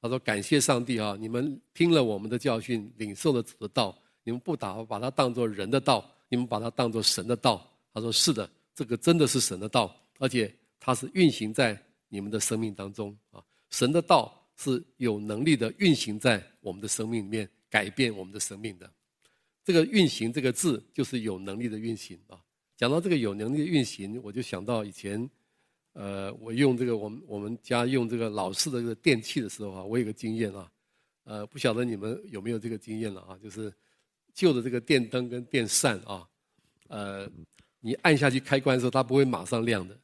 [0.00, 13.44] 他说：“感谢上帝啊，你们听了我们的教训，领受了主的道，你们不打把它当作人的道。”你们把它当作神的道，他说是的，这个真的是神的道，而且它是运行在你们的生命当中啊。
[13.68, 18.90] 神的道是有能力的运行在我们的生命里面，改变我们的生命的。
[19.64, 22.40] 这个“运行”这个字就是有能力的运行啊。
[22.76, 25.28] 讲到这个有能力的运行，我就想到以前，
[25.92, 30.70] 呃，我用这个我们我们家用这个老式的这个电器的时候啊，我有个经验啊，
[31.24, 33.72] 呃，不晓得你们有没有这个经验了啊，就是。
[34.34, 36.26] 旧的这个电灯跟电扇啊，
[36.88, 37.30] 呃，
[37.80, 39.94] 你按下去开关的时候，它不会马上亮的，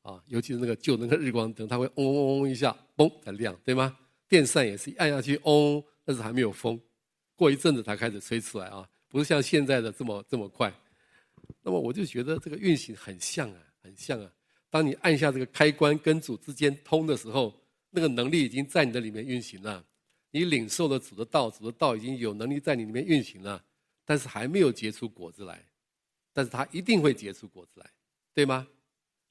[0.00, 3.94] 啊，尤其是那个旧的那个日光灯，它会嗡嗡嗡一下，嘣才亮，对吗？
[4.26, 6.80] 电扇也是按下去嗡，但是还没有风，
[7.38, 10.74] 过一阵子才开始吹出来啊，不是像现在的这么这么快。
[11.62, 14.28] 那么我就觉得这个运行很像啊，很像啊。
[14.68, 17.54] 当你按下这个开关跟主之间通的时候，
[17.90, 19.84] 那个能力已经在你的里面运行了。
[20.32, 23.64] 你领受了主的道，主的道已经有能力在你里面运行了，
[24.04, 25.64] 但是还没有结出果子来，
[26.32, 27.88] 但是它一定会结出果子来，
[28.34, 28.66] 对吗？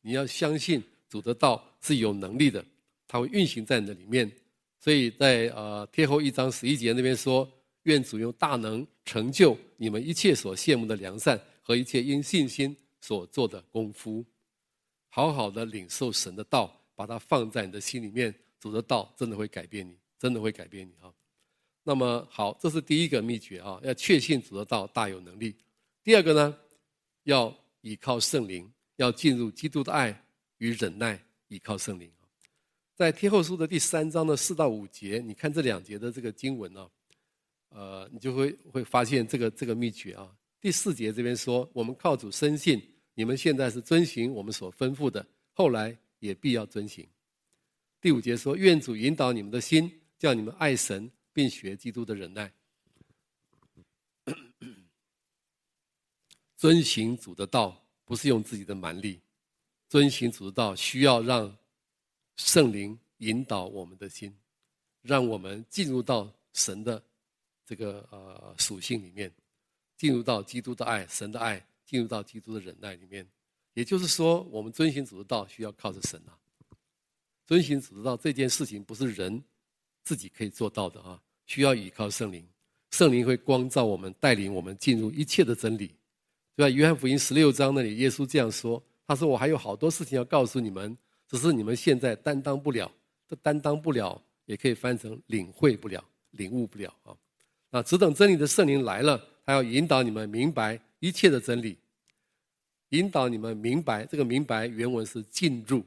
[0.02, 2.66] 你要相信主的道是有能力的，
[3.06, 4.32] 它会运行在你的里面。
[4.80, 7.48] 所以在呃帖后一章十一节那边说，
[7.88, 14.24] 愿主用大能成就你们一切所羡慕的良善和一切因信心所做的功夫，
[15.10, 19.98] 好好的领受神的道，把它放在你的心里面，主的道真的会改变你。
[20.20, 21.14] 真的会改变你啊！
[21.84, 25.56] 那么好，这是第一个秘诀啊，要确信主的道大有能力。
[26.04, 26.58] 第二个呢，
[27.22, 30.20] 要倚靠圣灵，要进入基督的爱
[30.58, 32.12] 与忍耐，倚靠圣灵。
[32.96, 36.90] 在天后书的第三章的四到五节，你看这两节的这个经文啊，
[37.70, 40.36] 呃，你就会会发现这个这个秘诀啊。
[40.60, 42.82] 第四节这边说，我们靠主深信，
[43.14, 47.08] 你们现在是遵行我们所吩咐的，后来也必要遵行。
[48.02, 49.92] 第五节说，愿主引导你们的心。
[50.20, 52.52] 叫你们爱神，并学基督的忍耐，
[56.58, 59.22] 遵行主的道，不是用自己的蛮力，
[59.88, 61.56] 遵行主的道需要让
[62.38, 64.36] 圣灵引导我们的心，
[65.04, 67.00] 让我们进入到神的
[67.68, 69.30] 这个呃属性里面，
[69.98, 73.28] 进入到基督的爱、神的爱，进入到基督的忍耐里面。
[73.74, 76.32] 也就是说，我们遵循主的道需要靠着神啊，
[77.46, 79.44] 遵循主的道这件事情不是人。
[80.04, 82.48] 自己可以做到的啊，需要依靠圣灵，
[82.92, 85.94] 圣灵会光照我们，带领我们进入一切的真理，
[86.56, 86.70] 对吧？
[86.70, 92.90] 约翰福音十六章那里，耶稣这样说：“他说我还有好多事情要告诉你们，只是你们现在担当不了。
[93.28, 96.02] 这担当不了，也可以翻成领会不了、
[96.32, 97.14] 领悟不了啊。
[97.72, 101.78] 啊只等真理的圣灵来了，他要引导你们明白一切的真理，
[102.90, 104.06] 引导你们明白。
[104.06, 105.84] 这个明白原文是进入，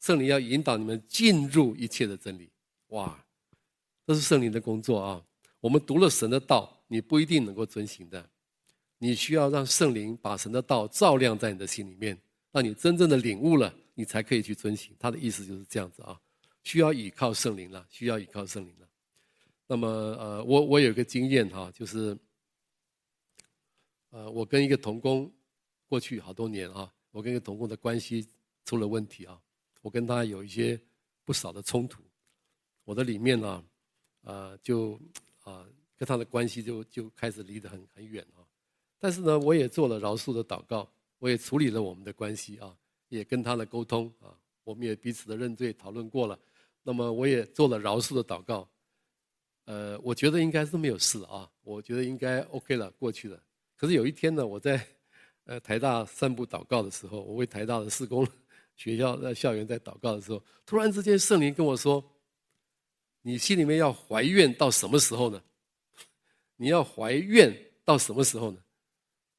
[0.00, 2.48] 圣灵要引导你们进入一切的真理。
[2.88, 3.18] 哇！
[4.06, 5.24] 这是圣灵的工作啊！
[5.60, 8.28] 我们读了神的道，你不一定能够遵行的。
[8.98, 12.16] 你需要让圣灵把神的道照亮在你的心里面，
[12.52, 14.94] 让你真正的领悟了，你才可以去遵行。
[14.98, 16.20] 他的意思就是这样子啊，
[16.64, 18.86] 需要依靠圣灵了，需要依靠圣灵了。
[19.66, 22.16] 那么，呃，我我有个经验哈，就是，
[24.10, 25.32] 呃，我跟一个同工
[25.86, 28.26] 过去好多年啊，我跟一个同工的关系
[28.64, 29.40] 出了问题啊，
[29.82, 30.80] 我跟他有一些
[31.24, 32.02] 不少的冲突，
[32.84, 33.64] 我的里面呢。
[34.26, 34.98] 啊，就
[35.42, 38.40] 啊，跟他的关系就就开始离得很很远啊。
[38.98, 42.74] 但是呢，我也做了饶恕的祷告，我也处理了我们的关系啊，
[43.10, 46.40] 也跟他的沟通啊，我们也彼此的认罪讨论过了。
[46.82, 48.66] 那么我也做了饶恕的祷告，
[49.64, 53.42] 呃，我觉得应该是没有事啊，我觉得应该 OK 了，过去了。
[53.76, 54.86] 可是有一天呢，我在
[55.44, 58.26] 呃台大散步祷告的时候，我为台大的事工
[58.76, 62.04] 学校在校园在祷告的时候，突然之间圣灵跟我说。
[63.26, 65.42] 你心里面要怀怨到什么时候呢？
[66.56, 68.62] 你要怀怨到什么时候呢？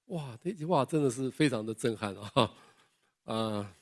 [0.05, 2.51] 哇，这句话真的是非常的震撼啊！
[3.25, 3.75] 啊，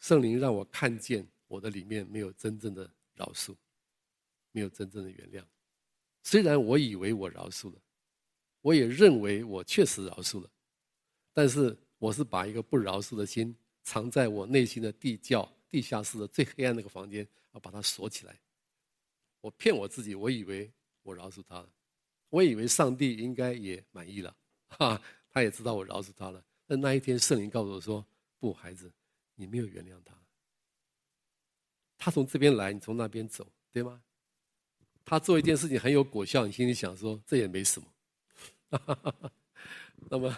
[0.00, 3.54] 圣灵让我看见我的里面没有真正的饶恕，
[4.52, 5.44] 没有真正的原谅。
[6.22, 7.78] 虽然我以为我饶恕了，
[8.60, 10.50] 我也认为我确实饶恕了，
[11.32, 18.40] 但是我是把一个不饶恕的心藏在我内心的地窖、地下室的最黑暗那个房间，要把它锁起来。
[19.40, 20.72] 我骗我自己，我以为
[21.02, 21.68] 我饶恕他了，
[22.30, 24.34] 我以为上帝应该也满意了，
[24.68, 25.00] 哈，
[25.30, 26.42] 他也知道我饶恕他了。
[26.66, 28.02] 但那一天，圣灵告诉我说
[28.40, 28.90] ：“不，孩子，
[29.34, 30.16] 你没有原谅他。
[32.04, 34.02] 他从这边来，你从那边走，对吗？”
[35.06, 37.88] 他做一件事情很有果效，你心里想说，这也没什么。
[40.10, 40.36] 那么，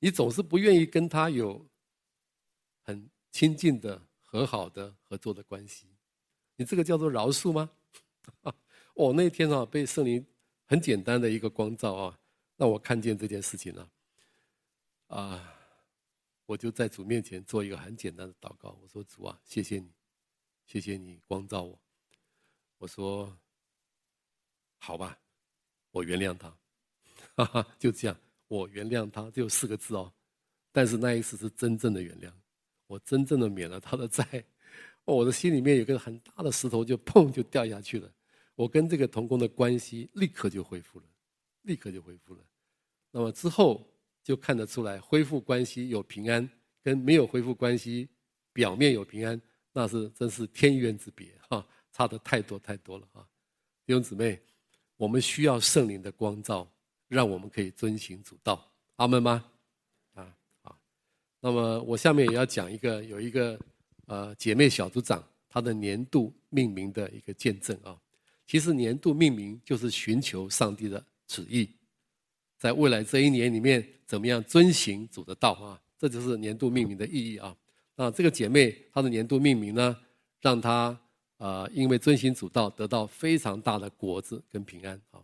[0.00, 1.64] 你总是不愿意跟他有
[2.82, 5.86] 很亲近的、和好的合作的关系，
[6.56, 7.70] 你这个叫做饶恕吗？
[8.94, 10.26] 哦，那天啊，被圣灵
[10.66, 12.18] 很简单的一个光照啊，
[12.56, 13.88] 让我看见这件事情了。
[15.06, 15.54] 啊，
[16.44, 19.92] 我就在主面前做一个很简单的祷告，我说：“主啊，谢谢你，
[20.70, 21.76] 谢谢你光照我。”
[22.78, 23.36] 我说
[24.78, 25.18] ：“好吧，
[25.90, 26.48] 我原谅他。”
[27.34, 30.12] 哈哈，就这样，我原谅他，只有四个字哦。
[30.70, 32.32] 但是那一次是真正的原谅，
[32.86, 34.24] 我真正的免了他的债。
[35.04, 38.08] 我的心里面有个很大的石头，就砰就掉下去了。
[38.54, 41.06] 我跟这个同工的关系立刻就恢复了，
[41.62, 42.44] 立刻就恢复了。
[43.10, 43.84] 那么之后
[44.22, 46.48] 就看得出来，恢复关系有平安，
[46.80, 48.08] 跟没有恢复关系，
[48.52, 49.40] 表面有平安，
[49.72, 51.66] 那是真是天渊之别哈。
[51.92, 53.26] 差的太多太多了啊！
[53.84, 54.40] 弟兄姊妹，
[54.96, 56.66] 我们需要圣灵的光照，
[57.08, 58.72] 让我们可以遵行主道。
[58.94, 59.44] 阿门吗？
[60.14, 60.78] 啊啊！
[61.40, 63.58] 那么我下面也要讲一个，有一个
[64.06, 68.00] 呃姐妹小组长她的年度命名的一个见证啊。
[68.46, 71.68] 其实年度命名就是寻求上帝的旨意，
[72.56, 75.82] 在未来这一年里面怎么样遵行主的道啊？
[75.98, 77.54] 这就是年度命名的意义啊。
[78.00, 79.96] 啊这个姐妹她的年度命名呢，
[80.40, 80.98] 让她。
[81.40, 85.18] 啊，因为遵行主道，得到非常大的果子跟平安啊！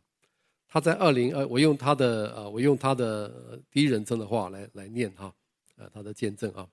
[0.67, 5.31] 她在二零二，我用她的呃，我用她的第一人称的话来来念哈，
[5.77, 6.67] 呃，她的见证啊。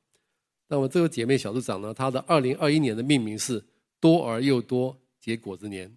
[0.70, 3.62] 那么这个姐妹小组长呢，她的二零二一年的命名是
[4.00, 5.94] 多而又多结果子年，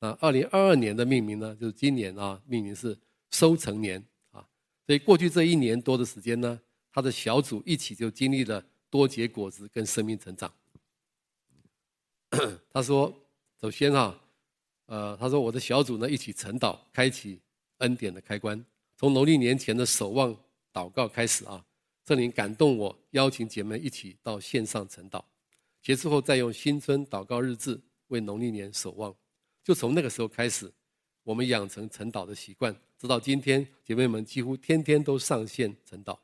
[0.00, 2.98] 那二零二二年的命名呢，就是今年啊，命名是
[3.30, 4.44] 收成年啊。
[4.84, 6.60] 所以过去这一年多的时间呢，
[6.92, 8.60] 他的小组一起就经历了
[8.92, 10.52] 多结果子跟生命成长。
[12.70, 13.10] 他说
[13.58, 14.20] ：“首先啊，
[14.84, 17.40] 呃，他说我的小组呢一起晨祷，开启
[17.78, 18.62] 恩典的开关。
[18.94, 20.36] 从农历年前的守望
[20.74, 21.64] 祷告开始啊，
[22.04, 25.24] 这里感动我，邀请姐妹一起到线上晨祷。
[25.80, 29.14] 结束后再用新春祷告日志为农历年守望。
[29.64, 30.70] 就从那个时候开始，
[31.22, 36.18] 我们养成晨祷的习惯，直到今天，姐妹们几乎天天都上线晨祷。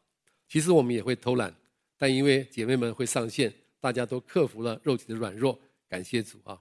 [0.46, 1.54] 其实我们也会偷懒，
[1.98, 5.58] 但因为姐妹们会上线，大家都克服了肉体的软弱。”
[5.90, 6.58] 感谢主啊！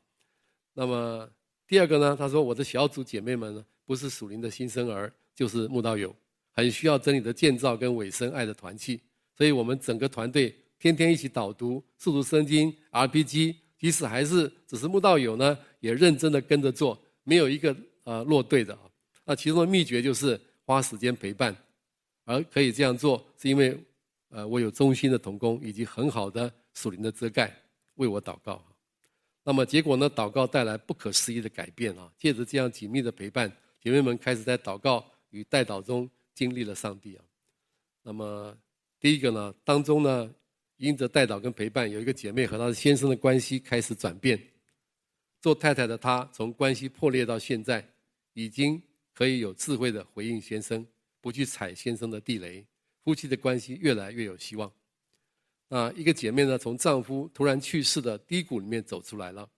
[0.73, 1.30] 那么
[1.67, 2.15] 第二个呢？
[2.17, 6.15] 他说：“我的小组姐妹们呢，不是属灵的新生儿，就是慕道友，
[6.54, 9.02] 很需要真理的建造跟委身爱的团契。
[9.36, 18.80] 所以我们整个团队天天一起导读、速读圣经、RPG，即使还是只是慕道友呢，也认真的跟着做，没有一个呃落队的啊。
[19.26, 21.54] 那其中的秘诀就是花时间陪伴，
[22.23, 23.78] 而可以这样做，是因为
[24.30, 27.54] 呃我有忠心的同工以及很好的属灵的遮盖，
[27.96, 28.63] 为我祷告。”
[29.44, 30.10] 那么结果呢？
[30.10, 32.12] 祷告带来不可思议的改变啊！
[32.18, 37.24] 借着这样紧密的陪伴，姐妹们开始在祷告与代祷中经历了上帝啊。
[38.04, 38.54] 那么
[39.00, 40.30] 第一个呢，当中呢，
[40.76, 44.38] 因着代祷跟陪伴，有一个姐妹和她的先生的关系开始转变。
[45.40, 47.88] 做太太的她，从关系破裂到现在，
[48.34, 48.82] 已经
[49.13, 50.86] 可以有智慧的回应先生，
[51.22, 52.66] 不去踩先生的地雷，
[53.08, 54.70] 夫妻的关系越来越有希望。
[55.70, 59.50] 啊，一个姐妹呢，从丈夫突然去世的低谷里面走出来了。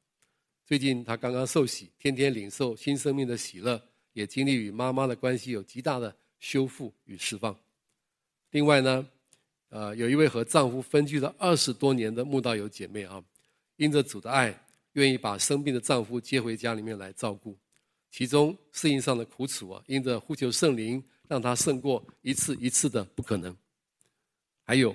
[0.68, 3.82] 最近她刚刚受洗，天天领受新生命的喜乐，
[4.14, 7.60] 也经历与妈妈的关系有极大的修复与释放。
[8.52, 9.10] 另外呢，
[9.70, 13.20] 呃，有一位和丈夫分居了二十多年的慕道友姐妹啊，
[13.78, 14.56] 因着主的爱，
[14.92, 17.58] 愿意把生病的丈夫接回家里面来照顾。
[18.12, 23.56] 其中适应上的苦楚啊，因着呼求圣灵，让他胜过一次一次的不可能。
[24.66, 24.94] 还有。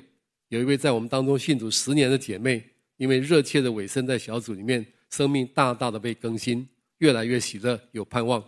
[0.48, 2.62] 有一位在我们当中信主十年的姐妹，
[2.96, 6.68] 因为热切的委身在小组里面，生命大大的被更新，
[6.98, 8.46] 越来越喜乐，有盼望。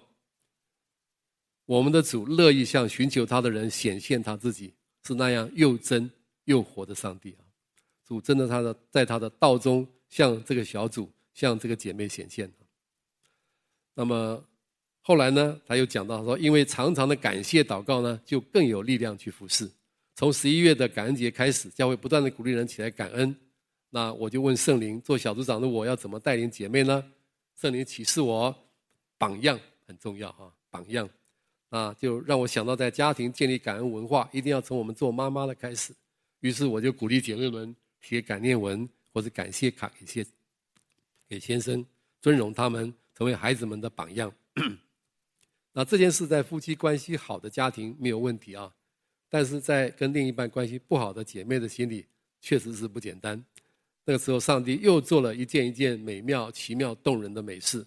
[1.65, 4.73] 我们的主乐意向寻求他的人显现他自己，
[5.05, 6.09] 是那样又真
[6.45, 7.43] 又活的上帝啊！
[8.05, 12.53] 主真的他的在他的道中向这个小组，向这个姐妹显现。
[13.95, 14.45] 那么
[15.07, 19.71] 后来呢，他又讲到说，因为常常的感谢祷告呢，就更有力量去服侍。
[20.17, 23.33] 从十一月的感恩节开始，教会不断的鼓励人起来感恩。
[23.89, 27.05] 那我就问圣灵，做小组长的我要怎么带领姐妹呢？
[27.55, 28.53] 圣灵启示我，
[29.17, 31.09] 榜样很重要哈，榜样。
[31.69, 35.95] 啊，就让我想到在家庭建立感恩文化，一定要从我们做妈妈的开始。
[36.41, 40.27] 于是我就鼓励姐妹们写感念文或者感谢卡给先
[41.29, 41.87] 给先生，
[42.21, 44.33] 尊荣他们，成为孩子们的榜样。
[45.79, 48.73] 那这件事在夫妻关系好的家庭没有问题啊，
[49.29, 52.07] 但是在跟另一半关系不好的姐妹的心里，
[52.41, 53.45] 确实是不简单。
[54.07, 57.87] 那个时候，上帝又做了一件一件美妙、奇妙、动人的美事。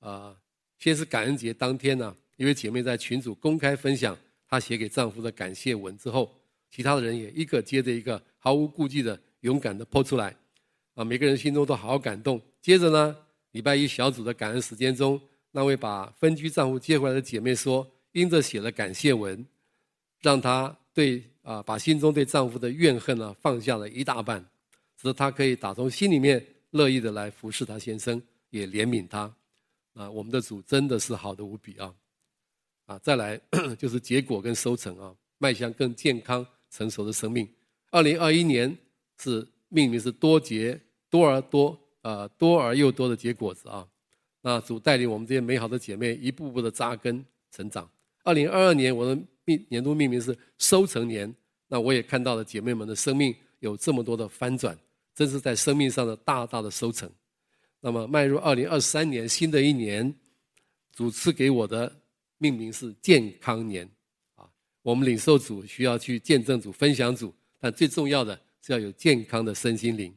[0.00, 0.34] 啊，
[0.76, 6.34] 先是感恩节当天呢、一位姐妹在群组公开分享她写给丈夫的感谢文之后，
[6.68, 10.34] 其他的人也一个接着一个毫无顾忌的勇敢的泼出来，
[10.94, 12.42] 啊，每个人心中都好感动。
[12.60, 13.16] 接着呢，
[13.52, 15.20] 礼拜一小组的感恩时间中，
[15.56, 19.46] 那位把分居丈夫接回来的姐妹说，因着写了感谢文，
[20.20, 24.44] 让她对啊把心中对丈夫的怨恨呢放下了一大半，
[25.00, 29.32] 使得她可以打从心里面乐意的来服侍她先生，也怜悯他。
[29.92, 31.94] 啊，我们的主真的是好的无比啊！
[32.86, 33.40] 啊，再来
[33.78, 37.48] 就是结果跟收成啊，迈向更健康成熟的生命。
[37.92, 38.76] 二零二一年
[39.22, 40.76] 是命名是多结
[41.08, 43.86] 多而多，呃，多而又多的结果子啊。
[44.46, 47.88] 那主带领我们这些美好的姐妹一步步的扎根成长。
[48.24, 51.34] 二零二二年我的命年度命名是收成年，
[51.66, 54.78] 那我也看到了姐妹们的生命有这么多的翻转，
[55.14, 57.10] 真是在生命上的大大的收成。
[57.80, 60.14] 那么迈入二零二三年新的一年，
[60.92, 61.90] 主赐给我的。
[62.38, 63.88] 命名是健康年，
[64.34, 64.44] 啊，
[64.82, 70.12] 我们领受主需要去见证主、分享主，但最重要的是要有健康的身心灵，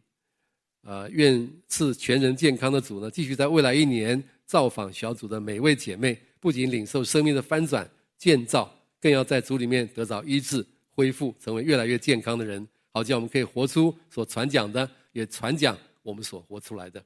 [0.88, 7.86] 啊，愿赐全人健康的主呢，继续在未来一年造访小组的每位姐妹，不仅领受生命的翻转、
[8.18, 17.04] 建造，更要在主里面得到医治、恢复，成为越来越健康的人，好叫我们可以活出所传讲的，也传讲我们所活出来的。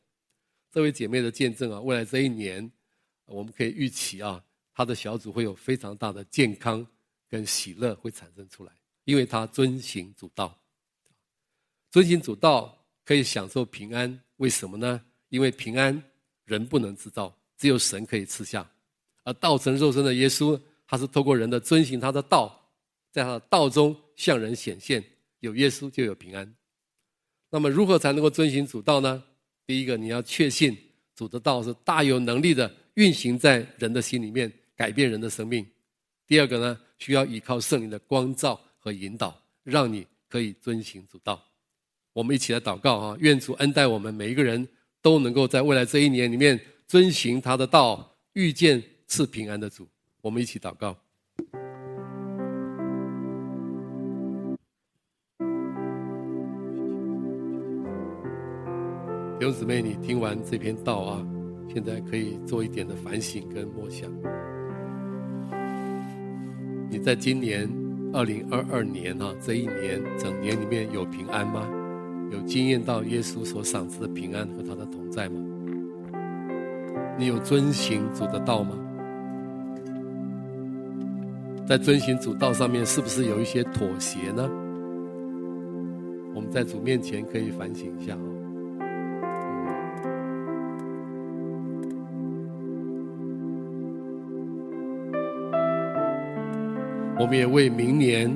[0.71, 2.71] 这位姐妹的见证啊，未来这一年，
[3.25, 4.39] 我们可以预期啊。
[4.75, 6.85] 他的小组会有非常大的健康
[7.27, 8.71] 跟喜乐会产生出来，
[9.05, 10.55] 因为他遵行主道。
[11.89, 15.01] 遵行主道可以享受平安，为什么呢？
[15.29, 16.01] 因为平安
[16.45, 18.69] 人不能制造，只有神可以赐下。
[19.23, 22.71] 而道成肉身的耶稣，他是透过人的遵行他的道，
[23.11, 25.03] 在他的道中向人显现。
[25.39, 26.55] 有耶稣就有平安。
[27.49, 29.23] 那么如何才能够遵行主道呢？
[29.65, 30.77] 第一个，你要确信
[31.15, 34.51] 主的道是大有能力的运行在人的心里面。
[34.73, 35.63] 改变人的生命。
[36.25, 41.39] 第二个呢，需要依靠圣灵的光照和引导，让你可以遵行主道。
[42.13, 43.15] 我们一起来祷告啊！
[43.19, 44.67] 愿主恩待我们每一个人
[45.01, 49.87] 都能够在未来这一年里面遵行他的道，遇见赐平安的主。
[50.21, 50.93] 我们一起祷告。
[59.39, 61.25] 弟兄姊妹，你听完这篇道啊，
[61.73, 64.11] 现在可以做一点的反省跟默想。
[66.89, 67.69] 你在今年
[68.13, 71.65] 二零二二年啊，这一年整年里面有平安吗？
[72.31, 75.39] 有经验到耶稣所赏赐的平安和他的同在吗？
[77.17, 78.75] 你有遵行主的道吗？
[81.67, 84.49] 在遵行主道上面，是不是有一些妥协呢？
[86.33, 88.19] 我们在主面前可以反省一下啊。
[97.19, 98.33] 我们也为明年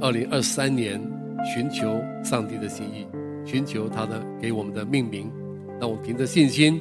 [0.00, 0.98] 二零二三年
[1.44, 3.06] 寻求上帝的心意，
[3.44, 5.30] 寻求他的给我们的命名，
[5.80, 6.80] 让我们凭着信心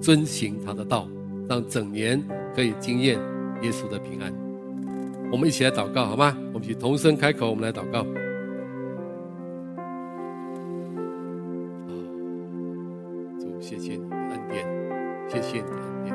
[0.00, 1.08] 遵行他的道，
[1.48, 2.22] 让整年
[2.54, 3.18] 可以经验
[3.62, 4.32] 耶稣的平安。
[5.30, 6.36] 我们一起来祷告好吗？
[6.52, 8.04] 我们一起同声开口，我们来祷告。
[13.40, 14.64] 主，谢谢你的恩典，
[15.28, 16.14] 谢谢你的恩典，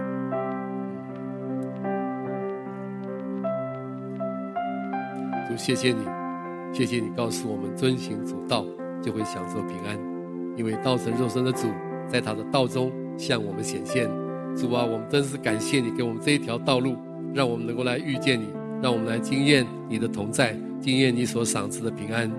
[5.49, 5.57] 主。
[5.57, 6.05] 谢谢你，
[6.73, 8.65] 谢谢你告诉我们遵行主道
[9.01, 9.97] 就会享受平安，
[10.57, 11.67] 因为道成肉身的主
[12.07, 14.09] 在他的道中向我们显现。
[14.55, 16.95] 主啊，我们真是感谢你给我们这一条道路，
[17.33, 18.47] 让我们能够来遇见你，
[18.81, 22.31] 让我们来经验你的同在，经验你所赏赐的平安。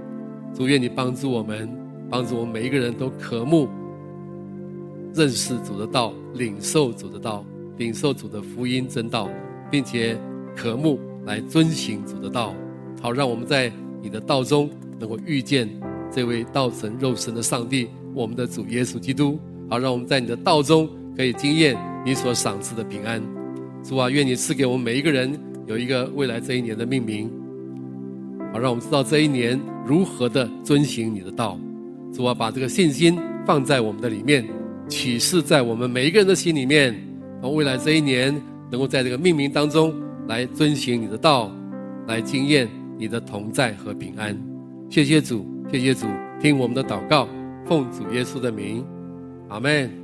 [0.54, 1.68] 主，愿你帮助我们，
[2.10, 3.68] 帮助我们每一个人都渴慕
[5.14, 7.44] 认识主的道，领受主的道，
[7.76, 9.28] 领受主的福音真道，
[9.70, 10.18] 并且
[10.56, 12.54] 渴慕来遵行主的道。
[13.00, 13.72] 好，让我们在
[14.02, 15.68] 你的道中能够遇见
[16.10, 19.38] 这位道成肉身的上帝，我们的主耶稣基督。
[19.70, 23.22] 好，让我们在你的道中可以经验你所赏赐的平安。
[23.82, 27.30] 主啊，愿你赐给我们每一个人有一个未来这一年的命名。
[28.52, 31.58] 好，让我们知道这一年如何的遵行你的道。
[32.12, 34.44] 主啊，把这个信心放在我们的里面，
[34.88, 36.94] 启示在我们每一个人的心里面。
[37.40, 38.32] 让未来这一年
[38.70, 39.92] 能够在这个命名当中
[40.28, 41.50] 来遵行你的道，
[42.06, 42.68] 来经验
[43.02, 44.38] 你的同在和平安，
[44.88, 46.06] 谢谢主，谢谢主。
[46.40, 47.26] 听我们的祷告，
[47.66, 48.86] 奉主耶稣的名，
[49.48, 50.01] 阿门。